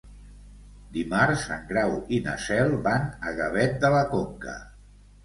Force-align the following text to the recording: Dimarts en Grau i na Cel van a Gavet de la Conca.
Dimarts 0.93 1.43
en 1.55 1.67
Grau 1.71 1.93
i 2.17 2.19
na 2.29 2.33
Cel 2.45 2.73
van 2.87 3.05
a 3.33 3.35
Gavet 3.41 3.77
de 3.85 3.93
la 3.97 4.01
Conca. 4.15 4.57